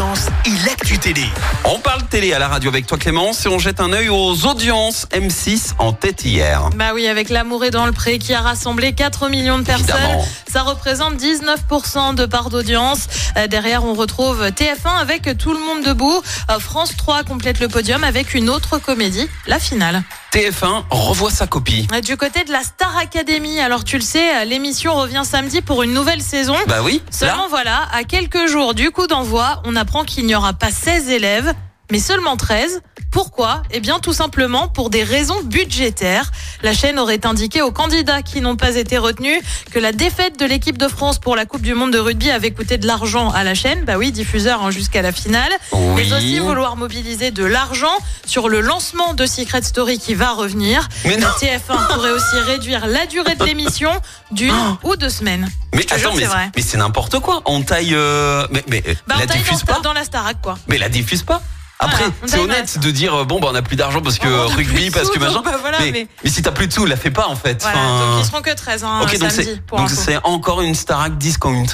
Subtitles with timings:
[0.00, 1.24] audiences et l'actu télé.
[1.64, 4.46] On parle télé à la radio avec toi Clémence et on jette un œil aux
[4.46, 6.70] audiences M6 en tête hier.
[6.74, 9.96] Bah oui, avec L'amour est dans le pré qui a rassemblé 4 millions de personnes.
[9.96, 10.24] Évidemment.
[10.50, 13.08] Ça représente 19% de part d'audience.
[13.36, 16.22] Euh, derrière, on retrouve TF1 avec Tout le monde debout.
[16.50, 20.02] Euh, France 3 complète le podium avec une autre comédie, la finale.
[20.32, 21.86] TF1 revoit sa copie.
[21.92, 25.82] Euh, Du côté de la Star Academy, alors tu le sais, l'émission revient samedi pour
[25.82, 26.56] une nouvelle saison.
[26.66, 30.34] Bah oui, Seulement là, voilà, à quelques jours du coup d'envoi, on apprend qu'il n'y
[30.34, 31.52] aura pas 16 élèves,
[31.90, 32.80] mais seulement 13.
[33.10, 33.62] Pourquoi?
[33.72, 36.30] Eh bien tout simplement pour des raisons budgétaires.
[36.62, 39.40] La chaîne aurait indiqué aux candidats qui n'ont pas été retenus
[39.72, 42.52] que la défaite de l'équipe de France pour la Coupe du Monde de rugby avait
[42.52, 43.84] coûté de l'argent à la chaîne.
[43.84, 45.50] Bah oui, diffuseur hein, jusqu'à la finale.
[45.72, 45.80] Oui.
[45.96, 47.92] Mais aussi vouloir mobiliser de l'argent
[48.26, 50.88] sur le lancement de Secret Story qui va revenir.
[51.04, 51.26] Mais non.
[51.40, 53.90] TF1 pourrait aussi réduire la durée de l'émission
[54.30, 55.48] d'une ou deux semaines.
[55.74, 57.42] mais attends, mais mais c'est n'importe quoi.
[57.46, 59.80] On taille, euh, mais, mais euh, Bah, la on taille diffuse dans, pas.
[59.80, 60.58] dans la Starac, quoi.
[60.68, 61.42] Mais la diffuse pas.
[61.82, 64.28] Après, Voilà, c'est honnête de dire euh, bon bah on a plus d'argent parce que
[64.28, 65.40] Oh, on rugby, parce sous, que machin.
[65.44, 67.62] bah, voilà, mais, mais- mais si t'as plus de sous, la fais pas en fait.
[67.62, 70.74] Voilà, Enfin, donc ils seront que 13 hein, donc samedi pour donc c'est encore une
[70.74, 71.64] Starac discount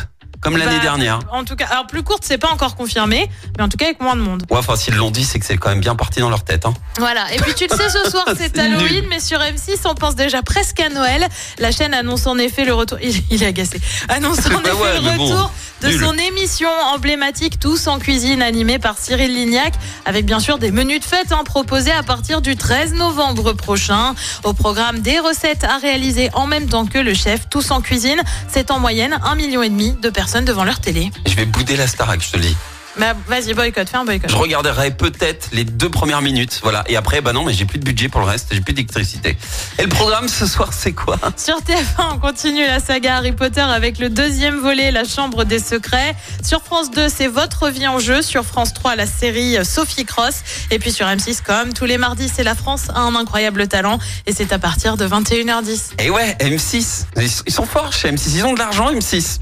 [0.42, 1.18] comme l'année Bah, dernière.
[1.32, 4.00] En tout cas, alors plus courte, c'est pas encore confirmé, mais en tout cas avec
[4.00, 4.44] moins de monde.
[4.50, 6.66] Ouais, enfin s'ils l'ont dit, c'est que c'est quand même bien parti dans leur tête.
[6.66, 6.74] Hein.
[6.98, 7.32] Voilà.
[7.34, 9.06] Et puis tu le sais, ce soir c'est Halloween, nul.
[9.08, 11.26] mais sur M6, on pense déjà presque à Noël.
[11.58, 12.98] La chaîne annonce en effet le retour.
[13.02, 13.80] Il, il est agacé.
[14.08, 15.50] Annonce en Bah effet ouais, le bon, retour
[15.82, 16.00] de nul.
[16.00, 19.74] son émission emblématique Tous en cuisine, animée par Cyril Lignac,
[20.04, 24.14] avec bien sûr des menus de fête hein, proposés à partir du 13 novembre prochain.
[24.44, 27.48] Au programme des recettes à réaliser en même temps que le chef.
[27.48, 31.10] Tous en cuisine, c'est en moyenne un million et demi de personnes devant leur télé.
[31.26, 32.56] Je vais bouder la Starac, je te le dis.
[32.98, 34.30] Bah, vas-y, boycott, fais un boycott.
[34.30, 36.84] Je regarderai peut-être les deux premières minutes, voilà.
[36.88, 39.36] Et après, bah non, mais j'ai plus de budget pour le reste, j'ai plus d'électricité.
[39.78, 41.18] Et le programme ce soir, c'est quoi?
[41.36, 45.58] Sur TF1, on continue la saga Harry Potter avec le deuxième volet, La Chambre des
[45.58, 46.14] Secrets.
[46.42, 48.22] Sur France 2, c'est Votre vie en jeu.
[48.22, 50.42] Sur France 3, la série Sophie Cross.
[50.70, 53.98] Et puis sur M6, comme tous les mardis, c'est La France a un incroyable talent.
[54.26, 55.92] Et c'est à partir de 21h10.
[55.98, 59.38] Et ouais, M6, ils ils sont forts chez M6, ils ont de l'argent M6.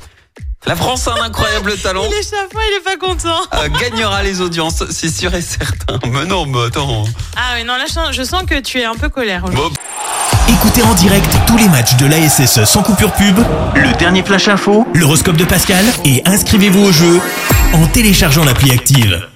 [0.66, 2.04] La France a un incroyable talent.
[2.08, 3.40] Il est chapeau, il est pas content.
[3.54, 5.98] euh, gagnera les audiences, c'est sûr et certain.
[6.10, 7.04] Mais non, mais attends.
[7.36, 9.78] Ah oui, non, là, je sens que tu es un peu colère aujourd'hui.
[10.48, 13.38] Écoutez en direct tous les matchs de l'ASSE sans coupure pub,
[13.74, 17.20] le dernier flash info, l'horoscope de Pascal et inscrivez-vous au jeu
[17.72, 19.26] en téléchargeant l'appli active.